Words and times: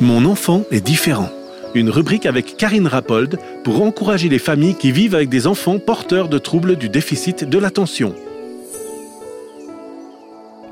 Mon 0.00 0.24
enfant 0.24 0.64
est 0.70 0.80
différent. 0.80 1.28
Une 1.74 1.90
rubrique 1.90 2.24
avec 2.24 2.56
Karine 2.56 2.86
Rappold 2.86 3.38
pour 3.64 3.82
encourager 3.82 4.30
les 4.30 4.38
familles 4.38 4.74
qui 4.74 4.92
vivent 4.92 5.14
avec 5.14 5.28
des 5.28 5.46
enfants 5.46 5.78
porteurs 5.78 6.30
de 6.30 6.38
troubles 6.38 6.76
du 6.76 6.88
déficit 6.88 7.44
de 7.44 7.58
l'attention. 7.58 8.14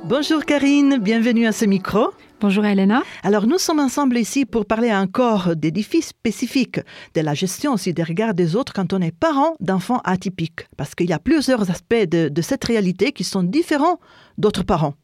Bonjour 0.04 0.46
Karine, 0.46 0.96
bienvenue 0.96 1.46
à 1.46 1.53
ce 1.53 1.67
micro. 1.67 2.09
Bonjour 2.41 2.64
Elena. 2.64 3.03
Alors 3.22 3.46
nous 3.46 3.59
sommes 3.59 3.80
ensemble 3.80 4.16
ici 4.16 4.46
pour 4.46 4.64
parler 4.64 4.95
encore 4.95 5.56
des 5.56 5.72
défis 5.72 6.00
spécifiques, 6.00 6.80
de 7.14 7.20
la 7.20 7.34
gestion 7.34 7.74
aussi 7.74 7.92
des 7.92 8.04
regards 8.04 8.32
des 8.32 8.56
autres 8.56 8.72
quand 8.72 8.95
on 8.95 9.02
est 9.02 9.14
parent 9.14 9.56
d'enfants 9.60 10.00
atypiques. 10.04 10.68
Parce 10.79 10.95
qu'il 10.95 11.10
y 11.10 11.12
a 11.12 11.18
plusieurs 11.18 11.70
aspects 11.70 12.08
de, 12.08 12.30
de 12.30 12.42
cette 12.42 12.64
réalité 12.64 13.12
qui 13.12 13.24
sont 13.24 13.42
différents 13.42 14.00
d'autres 14.38 14.64
parents. 14.64 14.95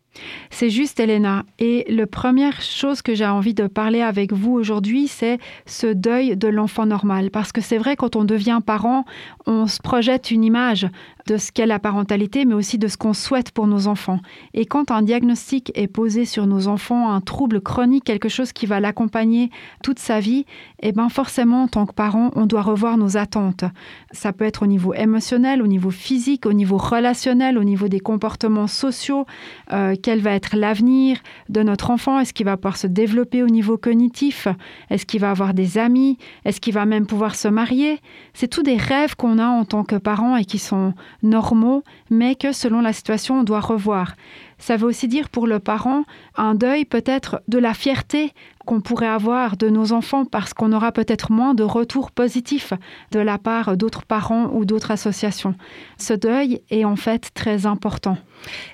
C'est 0.51 0.71
juste, 0.71 1.01
Elena. 1.01 1.45
Et 1.59 1.85
la 1.89 2.07
première 2.07 2.61
chose 2.63 3.03
que 3.03 3.15
j'ai 3.15 3.27
envie 3.27 3.55
de 3.55 3.67
parler 3.67 4.01
avec 4.01 4.33
vous 4.33 4.53
aujourd'hui, 4.53 5.09
c'est 5.09 5.39
ce 5.67 5.87
deuil 5.87 6.37
de 6.37 6.49
l'enfant 6.49 6.87
normal. 6.87 7.31
Parce 7.31 7.53
que 7.53 7.61
c'est 7.61 7.79
vrai, 7.79 7.97
quand 7.97 8.17
on 8.17 8.25
devient 8.25 8.61
parent, 8.65 9.05
on 9.47 9.67
se 9.67 9.81
projette 9.81 10.31
une 10.31 10.45
image 10.45 10.87
de 11.27 11.37
ce 11.39 11.53
qu'est 11.53 11.67
la 11.67 11.79
parentalité, 11.79 12.45
mais 12.45 12.55
aussi 12.55 12.79
de 12.79 12.89
ce 12.89 12.97
qu'on 12.97 13.15
souhaite 13.15 13.51
pour 13.51 13.67
nos 13.67 13.87
enfants. 13.87 14.21
Et 14.53 14.67
quand 14.67 14.91
un 14.91 15.03
diagnostic 15.03 15.73
est 15.75 15.87
posé 15.87 16.25
sur 16.25 16.47
nos 16.47 16.69
enfants, 16.69 17.11
un 17.11 17.21
trouble 17.21 17.61
chronique, 17.61 18.05
quelque 18.05 18.29
chose 18.29 18.53
qui 18.53 18.67
va 18.67 18.81
l'accompagner 18.81 19.51
toute 19.83 19.99
sa 19.99 20.21
vie, 20.21 20.45
eh 20.81 20.93
ben 20.93 21.09
forcément, 21.09 21.63
en 21.63 21.69
tant 21.69 21.87
que 21.87 21.95
parent, 21.95 22.31
on 22.37 22.47
doit 22.47 22.63
revoir 22.63 22.99
nos 22.99 23.17
attentes. 23.17 23.65
Ça 24.13 24.33
peut 24.33 24.45
être 24.45 24.65
au 24.65 24.67
niveau 24.67 24.93
émotionnel, 24.93 25.63
au 25.63 25.67
niveau 25.67 25.91
physique, 25.91 26.47
au 26.47 26.53
niveau 26.53 26.77
relationnel, 26.77 27.57
au 27.57 27.65
niveau 27.65 27.89
des 27.89 28.01
comportements 28.01 28.67
sociaux. 28.67 29.27
Euh, 29.73 29.95
quel 30.01 30.21
va 30.21 30.33
être 30.33 30.57
l'avenir 30.57 31.19
de 31.49 31.63
notre 31.63 31.91
enfant 31.91 32.19
Est-ce 32.19 32.35
qu'il 32.35 32.47
va 32.47 32.57
pouvoir 32.57 32.77
se 32.77 32.87
développer 32.87 33.43
au 33.43 33.49
niveau 33.49 33.79
cognitif 33.79 34.47
Est-ce 34.91 35.07
qu'il 35.07 35.21
va 35.21 35.31
avoir 35.31 35.55
des 35.55 35.79
amis 35.79 36.19
Est-ce 36.45 36.61
qu'il 36.61 36.75
va 36.75 36.85
même 36.85 37.07
pouvoir 37.07 37.35
se 37.35 37.49
marier 37.49 38.01
C'est 38.35 38.49
tous 38.49 38.63
des 38.63 38.77
rêves 38.77 39.17
qu'on 39.17 39.39
a 39.39 39.47
en 39.47 39.65
tant 39.65 39.85
que 39.85 39.97
parents 39.97 40.37
et 40.37 40.45
qui 40.45 40.59
sont 40.59 40.93
normaux, 41.25 41.83
mais 42.11 42.37
que 42.37 42.53
selon 42.53 42.81
la 42.81 42.93
situation, 42.93 43.41
on 43.41 43.43
doit 43.43 43.61
revoir. 43.61 44.15
Ça 44.59 44.77
veut 44.77 44.87
aussi 44.87 45.09
dire 45.09 45.29
pour 45.29 45.47
le 45.47 45.59
parent 45.59 46.05
un 46.37 46.55
deuil 46.55 46.85
peut-être 46.85 47.43
de 47.49 47.59
la 47.59 47.75
fierté 47.75 48.33
qu'on 48.65 48.81
pourrait 48.81 49.09
avoir 49.09 49.57
de 49.57 49.69
nos 49.69 49.93
enfants 49.93 50.25
parce 50.25 50.55
qu'on 50.55 50.73
aura 50.73 50.93
peut-être 50.93 51.33
moins 51.33 51.55
de 51.55 51.65
retours 51.65 52.13
positifs 52.13 52.73
de 53.11 53.19
la 53.19 53.39
part 53.39 53.77
d'autres 53.77 54.05
parents 54.05 54.47
ou 54.53 54.65
d'autres 54.65 54.91
associations. 54.91 55.55
Ce 55.99 56.15
deuil 56.15 56.61
est 56.71 56.85
en 56.85 56.97
fait 56.97 57.31
très 57.35 57.67
important. 57.67 58.17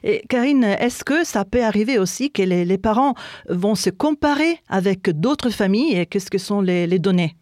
Et 0.05 0.23
Karine, 0.29 0.65
est-ce 0.65 1.03
que 1.03 1.25
ça 1.25 1.45
peut 1.45 1.65
arriver 1.65 1.99
aussi 1.99 2.31
que 2.31 2.43
les, 2.43 2.79
parents 2.79 3.15
vont 3.49 3.75
se 3.75 3.91
comparer 3.91 4.59
avec 4.69 5.11
d'autres 5.11 5.51
familles 5.51 5.99
et 5.99 6.07
qu'est-ce 6.07 6.31
que 6.31 6.39
sont 6.39 6.61
les 6.61 6.99
données? 6.99 7.35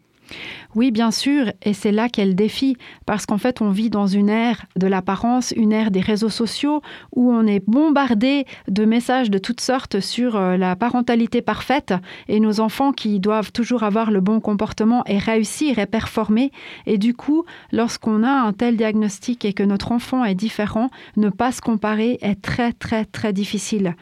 Oui, 0.75 0.91
bien 0.91 1.11
sûr, 1.11 1.51
et 1.63 1.73
c'est 1.73 1.91
là 1.91 2.09
qu'elle 2.09 2.35
défie, 2.35 2.77
parce 3.05 3.25
qu'en 3.25 3.37
fait, 3.37 3.61
on 3.61 3.71
vit 3.71 3.89
dans 3.89 4.07
une 4.07 4.29
ère 4.29 4.65
de 4.75 4.87
l'apparence, 4.87 5.51
une 5.55 5.73
ère 5.73 5.89
des 5.89 5.99
réseaux 5.99 6.29
sociaux, 6.29 6.81
où 7.15 7.31
on 7.31 7.47
est 7.47 7.63
bombardé 7.67 8.45
de 8.67 8.85
messages 8.85 9.31
de 9.31 9.39
toutes 9.39 9.61
sortes 9.61 9.99
sur 9.99 10.35
euh, 10.35 10.57
la 10.57 10.75
parentalité 10.75 11.41
parfaite, 11.41 11.93
et 12.27 12.39
nos 12.39 12.59
enfants 12.59 12.91
qui 12.91 13.19
doivent 13.19 13.51
toujours 13.51 13.83
avoir 13.83 14.11
le 14.11 14.21
bon 14.21 14.39
comportement 14.39 15.03
et 15.05 15.17
réussir 15.17 15.79
et 15.79 15.85
performer. 15.85 16.51
Et 16.85 16.97
du 16.97 17.15
coup, 17.15 17.45
lorsqu'on 17.71 18.23
a 18.23 18.31
un 18.31 18.53
tel 18.53 18.77
diagnostic 18.77 19.45
et 19.45 19.53
que 19.53 19.63
notre 19.63 19.91
enfant 19.91 20.23
est 20.23 20.35
différent, 20.35 20.89
ne 21.17 21.29
pas 21.29 21.51
se 21.51 21.61
comparer 21.61 22.19
est 22.21 22.41
très, 22.41 22.73
très, 22.73 23.05
très 23.05 23.33
difficile. 23.33 23.95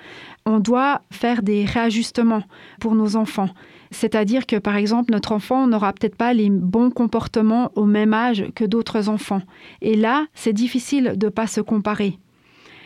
On 0.50 0.62
doit 0.62 1.02
faire 1.12 1.44
des 1.44 1.66
réajustements 1.66 2.44
pour 2.80 2.95
nos 2.95 3.17
enfants. 3.17 3.50
C'est-à-dire 3.92 4.45
que, 4.45 4.56
par 4.56 4.78
exemple, 4.78 5.12
notre 5.12 5.34
enfant 5.34 5.67
n'aura 5.67 5.92
peut-être 5.92 6.16
pas 6.16 6.34
les 6.34 6.50
bons 6.50 6.89
comportements 6.89 7.70
au 7.76 7.84
même 7.84 8.14
âge 8.14 8.45
que 8.56 8.64
d'autres 8.64 9.09
enfants. 9.09 9.42
Et 9.81 9.98
là, 9.98 10.26
c'est 10.34 10.54
difficile 10.54 11.16
de 11.17 11.26
ne 11.26 11.32
pas 11.32 11.48
se 11.48 11.60
comparer. 11.60 12.17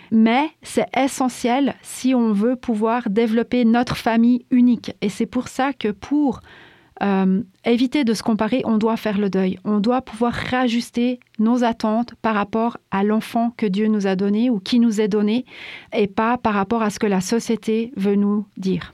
Mais 0.09 0.49
c'est 0.63 0.87
essentiel 0.97 1.75
si 1.83 2.15
on 2.15 2.33
veut 2.33 2.55
pouvoir 2.55 3.11
développer 3.11 3.63
notre 3.63 3.95
famille 3.95 4.43
unique. 4.49 4.95
Et 5.01 5.09
c'est 5.09 5.27
pour 5.27 5.47
ça 5.47 5.71
que 5.71 5.91
pour 5.91 6.41
euh, 7.01 7.41
éviter 7.65 8.03
de 8.03 8.13
se 8.13 8.23
comparer, 8.23 8.61
on 8.65 8.77
doit 8.77 8.97
faire 8.97 9.17
le 9.17 9.29
deuil. 9.29 9.57
On 9.63 9.79
doit 9.79 10.01
pouvoir 10.01 10.33
réajuster 10.33 11.19
nos 11.39 11.63
attentes 11.63 12.13
par 12.21 12.35
rapport 12.35 12.77
à 12.91 13.03
l'enfant 13.03 13.53
que 13.57 13.65
Dieu 13.65 13.87
nous 13.87 14.07
a 14.07 14.15
donné 14.15 14.49
ou 14.49 14.59
qui 14.59 14.79
nous 14.79 15.01
est 15.01 15.07
donné 15.07 15.45
et 15.93 16.07
pas 16.07 16.37
par 16.37 16.53
rapport 16.53 16.83
à 16.83 16.89
ce 16.89 16.99
que 16.99 17.07
la 17.07 17.21
société 17.21 17.91
veut 17.95 18.15
nous 18.15 18.45
dire. 18.57 18.93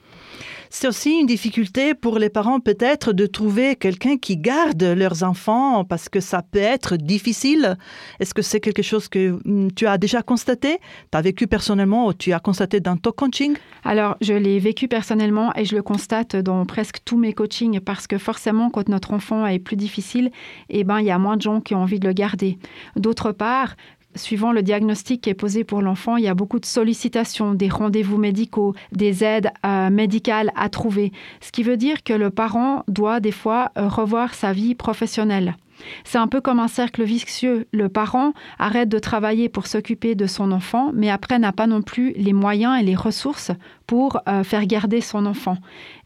C'est 0.70 0.88
aussi 0.88 1.20
une 1.20 1.28
difficulté 1.28 1.94
pour 1.94 2.20
les 2.20 2.30
parents 2.30 2.60
peut-être 2.60 3.14
de 3.14 3.26
trouver 3.26 3.76
quelqu'un 3.76 4.18
qui 4.18 4.38
garde 4.38 4.82
leurs 4.84 5.24
enfants 5.24 5.86
parce 5.86 6.10
que 6.10 6.20
ça 6.20 6.42
peut 6.42 6.60
être 6.60 6.98
difficile. 6.98 7.78
Est-ce 8.20 8.34
que 8.34 8.42
c'est 8.42 8.60
quelque 8.60 8.82
chose 8.82 9.08
que 9.08 9.40
mm, 9.46 9.72
tu 9.76 9.88
as 9.88 9.98
déjà 9.98 10.22
constaté? 10.22 10.80
Tu 11.12 11.18
as 11.18 11.22
vécu 11.22 11.48
personnellement 11.48 12.08
ou 12.08 12.14
tu 12.14 12.34
as 12.34 12.40
constaté 12.40 12.80
dans 12.80 12.98
ton 12.98 13.12
coaching? 13.12 13.56
Alors, 13.84 14.18
je 14.22 14.34
l'ai 14.34 14.60
vécu 14.60 14.88
personnellement 14.88 15.52
et 15.56 15.66
je 15.66 15.76
le 15.76 15.82
constate 15.82 16.36
dans 16.36 16.66
presque 16.66 16.98
tous 17.06 17.18
mes 17.18 17.34
coachings 17.34 17.80
parce 17.80 18.08
que 18.08 18.18
forcément, 18.18 18.70
quand 18.70 18.90
notre 18.90 19.14
enfant 19.14 19.46
est 19.46 19.60
plus 19.60 19.78
difficile, 19.78 20.32
eh 20.70 20.84
ben, 20.84 21.00
il 21.00 21.06
y 21.06 21.12
a 21.12 21.20
moins 21.20 21.38
de 21.38 21.42
gens 21.42 21.62
qui 21.62 21.76
ont 21.76 21.82
envie 21.82 22.00
de 22.00 22.08
le 22.08 22.14
garder. 22.14 22.58
D'autre 22.96 23.32
part, 23.32 23.76
suivant 24.16 24.51
le 24.51 24.63
diagnostic 24.63 25.22
qui 25.22 25.29
est 25.29 25.34
posé 25.34 25.63
pour 25.63 25.81
l'enfant, 25.81 26.18
il 26.18 26.23
y 26.23 26.28
a 26.28 26.34
beaucoup 26.34 26.59
de 26.59 26.66
sollicitations, 26.66 27.53
des 27.53 27.69
rendez-vous 27.69 28.18
médicaux, 28.18 28.73
des 28.91 29.23
aides 29.23 29.51
euh, 29.66 29.90
médicales 29.90 30.51
à 30.56 30.69
trouver. 30.69 31.12
Ce 31.41 31.51
qui 31.51 31.63
veut 31.63 31.78
dire 31.78 32.03
que 32.03 32.13
le 32.13 32.29
parent 32.29 32.84
doit 32.88 33.19
des 33.19 33.31
fois 33.31 33.72
euh, 33.78 33.88
revoir 33.88 34.34
sa 34.34 34.53
vie 34.53 34.75
professionnelle. 34.75 35.56
C'est 36.03 36.18
un 36.18 36.28
peu 36.28 36.41
comme 36.41 36.59
un 36.59 36.68
cercle 36.68 37.03
vicieux. 37.03 37.68
Le 37.72 37.90
parent 37.90 38.34
arrête 38.59 38.90
de 38.90 39.00
travailler 39.00 39.50
pour 39.50 39.68
s'occuper 39.68 40.16
de 40.16 40.25
son 40.25 40.51
enfant, 40.51 40.91
mais 40.94 41.09
après 41.09 41.39
n'a 41.39 41.51
pas 41.51 41.68
non 41.68 41.81
plus 41.81 42.13
les 42.13 42.34
moyens 42.34 42.79
et 42.79 42.84
les 42.84 42.95
ressources 42.95 43.51
pour 43.85 44.19
euh, 44.28 44.44
faire 44.44 44.66
garder 44.66 45.01
son 45.01 45.25
enfant. 45.25 45.57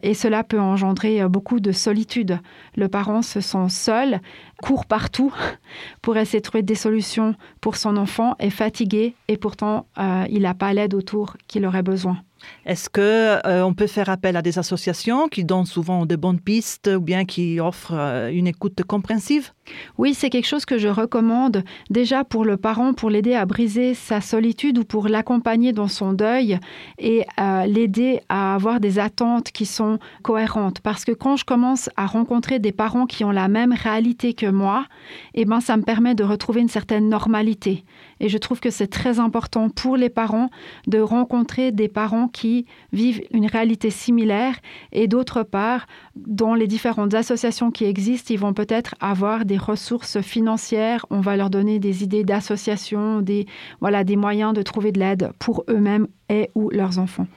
Et 0.03 0.13
cela 0.13 0.43
peut 0.43 0.59
engendrer 0.59 1.21
euh, 1.21 1.29
beaucoup 1.29 1.59
de 1.59 1.71
solitude. 1.71 2.39
Le 2.75 2.87
parent 2.87 3.21
se 3.21 3.41
sent 3.41 3.69
seul, 3.69 4.21
court 4.61 4.85
partout 4.85 5.33
pour 6.01 6.17
essayer 6.17 6.39
de 6.39 6.43
trouver 6.43 6.63
des 6.63 6.75
solutions 6.75 7.35
pour 7.59 7.75
son 7.75 7.97
enfant, 7.97 8.35
est 8.39 8.49
fatigué 8.49 9.15
et 9.27 9.37
pourtant 9.37 9.87
euh, 9.97 10.25
il 10.29 10.43
n'a 10.43 10.53
pas 10.53 10.73
l'aide 10.73 10.93
autour 10.93 11.37
qu'il 11.47 11.65
aurait 11.65 11.83
besoin. 11.83 12.17
Est-ce 12.65 12.89
que 12.89 13.39
euh, 13.45 13.63
on 13.63 13.73
peut 13.73 13.87
faire 13.87 14.09
appel 14.09 14.37
à 14.37 14.41
des 14.41 14.59
associations 14.59 15.27
qui 15.27 15.43
donnent 15.43 15.65
souvent 15.65 16.05
de 16.05 16.15
bonnes 16.15 16.39
pistes 16.39 16.89
ou 16.95 17.01
bien 17.01 17.25
qui 17.25 17.59
offrent 17.59 17.95
euh, 17.95 18.29
une 18.31 18.47
écoute 18.47 18.83
compréhensive? 18.83 19.51
Oui, 19.97 20.13
c'est 20.13 20.29
quelque 20.29 20.47
chose 20.47 20.65
que 20.65 20.77
je 20.77 20.87
recommande 20.87 21.63
déjà 21.89 22.23
pour 22.23 22.45
le 22.45 22.57
parent, 22.57 22.93
pour 22.93 23.09
l'aider 23.09 23.33
à 23.33 23.45
briser 23.45 23.93
sa 23.93 24.21
solitude 24.21 24.77
ou 24.77 24.83
pour 24.83 25.07
l'accompagner 25.07 25.71
dans 25.71 25.87
son 25.87 26.13
deuil 26.13 26.59
et 26.99 27.25
euh, 27.39 27.65
l'aider 27.65 28.21
à 28.29 28.55
avoir 28.55 28.79
des 28.79 28.99
attentes 28.99 29.51
qui 29.51 29.65
sont 29.91 29.99
cohérentes. 30.23 30.79
Parce 30.81 31.05
que 31.05 31.11
quand 31.11 31.35
je 31.35 31.45
commence 31.45 31.89
à 31.97 32.05
rencontrer 32.05 32.59
des 32.59 32.71
parents 32.71 33.05
qui 33.05 33.23
ont 33.23 33.31
la 33.31 33.47
même 33.47 33.73
réalité 33.73 34.33
que 34.33 34.45
moi, 34.45 34.85
eh 35.33 35.45
ben 35.45 35.61
ça 35.61 35.77
me 35.77 35.83
permet 35.83 36.15
de 36.15 36.23
retrouver 36.23 36.61
une 36.61 36.67
certaine 36.67 37.09
normalité. 37.09 37.83
Et 38.19 38.29
je 38.29 38.37
trouve 38.37 38.59
que 38.59 38.69
c'est 38.69 38.87
très 38.87 39.19
important 39.19 39.69
pour 39.69 39.97
les 39.97 40.09
parents 40.09 40.49
de 40.87 40.99
rencontrer 40.99 41.71
des 41.71 41.87
parents 41.87 42.27
qui 42.27 42.65
vivent 42.93 43.21
une 43.31 43.47
réalité 43.47 43.89
similaire 43.89 44.55
et 44.91 45.07
d'autre 45.07 45.43
part, 45.43 45.87
dans 46.15 46.53
les 46.53 46.67
différentes 46.67 47.13
associations 47.13 47.71
qui 47.71 47.85
existent, 47.85 48.33
ils 48.33 48.39
vont 48.39 48.53
peut-être 48.53 48.95
avoir 48.99 49.45
des 49.45 49.57
ressources 49.57 50.21
financières, 50.21 51.05
on 51.09 51.21
va 51.21 51.35
leur 51.35 51.49
donner 51.49 51.79
des 51.79 52.03
idées 52.03 52.23
d'associations, 52.23 53.21
des, 53.21 53.47
voilà, 53.79 54.03
des 54.03 54.15
moyens 54.15 54.53
de 54.53 54.61
trouver 54.61 54.91
de 54.91 54.99
l'aide 54.99 55.31
pour 55.39 55.63
eux-mêmes 55.69 56.07
et 56.31 56.49
ou 56.55 56.69
leurs 56.71 56.97
enfants. 56.97 57.27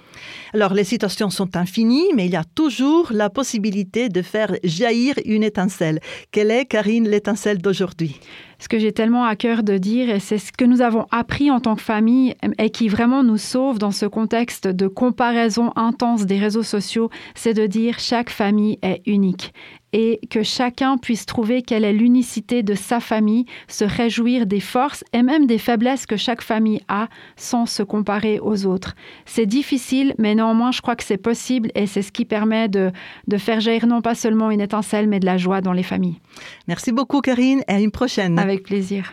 Alors 0.55 0.73
les 0.73 0.85
situations 0.85 1.29
sont 1.29 1.57
infinies, 1.57 2.13
mais 2.15 2.27
il 2.27 2.33
y 2.33 2.37
a 2.37 2.45
toujours 2.45 3.09
la 3.13 3.29
possibilité 3.29 4.09
de 4.09 4.23
faire 4.23 4.55
jaillir 4.63 5.17
une 5.27 5.43
étincelle. 5.43 5.99
Quelle 6.31 6.53
est, 6.53 6.65
Karine, 6.65 7.09
l'étincelle 7.09 7.59
d'aujourd'hui? 7.59 8.21
Ce 8.61 8.69
que 8.69 8.79
j'ai 8.79 8.93
tellement 8.93 9.25
à 9.25 9.35
cœur 9.35 9.65
de 9.65 9.77
dire, 9.77 10.09
et 10.09 10.21
c'est 10.21 10.39
ce 10.39 10.53
que 10.53 10.65
nous 10.65 10.81
avons 10.81 11.07
appris 11.11 11.51
en 11.51 11.59
tant 11.59 11.75
que 11.75 11.83
famille 11.83 12.35
et 12.59 12.71
qui 12.71 12.89
vraiment 12.89 13.25
nous 13.25 13.37
sauve 13.37 13.81
dans 13.81 13.91
ce 13.91 14.07
contexte 14.07 14.69
de 14.69 14.87
comparaison 14.87 15.73
intense 15.75 16.25
des 16.25 16.39
réseaux 16.39 16.63
sociaux, 16.63 17.11
c'est 17.35 17.53
de 17.53 17.67
dire 17.67 17.99
chaque 17.99 18.31
famille 18.31 18.79
est 18.83 19.03
unique 19.07 19.53
et 19.95 20.19
que 20.29 20.43
chacun 20.43 20.99
puisse 20.99 21.25
trouver 21.25 21.63
quelle 21.63 21.85
est 21.85 21.93
l'unicité 21.93 22.65
de 22.65 22.75
sa 22.75 22.99
famille, 22.99 23.47
se 23.69 23.85
réjouir 23.85 24.45
des 24.45 24.59
forces 24.59 25.05
et 25.13 25.23
même 25.23 25.47
des 25.47 25.57
faiblesses 25.57 26.05
que 26.05 26.17
chaque 26.17 26.43
famille 26.43 26.81
a 26.89 27.09
sans 27.37 27.65
se 27.65 27.85
comparer 27.85 28.41
aux 28.41 28.67
autres. 28.67 28.97
C'est 29.25 29.47
difficile, 29.47 30.13
mais 30.19 30.35
néanmoins, 30.35 30.73
je 30.73 30.83
crois 30.83 30.97
que 30.97 31.05
c'est 31.05 31.17
possible 31.17 31.71
et 31.77 31.87
c'est 31.87 32.03
ce 32.03 32.11
qui 32.11 32.25
permet 32.25 32.69
de, 32.69 32.91
de 33.29 33.37
faire 33.39 33.61
jaillir 33.61 33.87
non 33.87 34.03
pas 34.03 34.17
seulement 34.17 34.51
une 34.51 34.61
étincelle, 34.61 35.07
mais 35.07 35.21
de 35.21 35.27
la 35.27 35.37
joie 35.37 35.61
dans 35.61 35.73
les 35.73 35.85
familles. 35.85 36.19
Merci 36.67 36.91
beaucoup, 36.91 37.21
Karine, 37.21 37.63
et 37.69 37.73
à 37.73 37.79
une 37.79 37.93
prochaine. 37.93 38.37
Avec 38.41 38.65
plaisir. 38.65 39.13